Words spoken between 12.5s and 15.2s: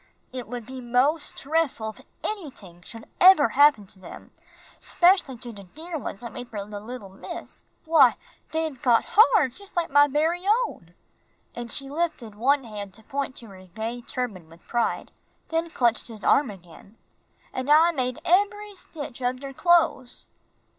hand to point to her gay turban with pride,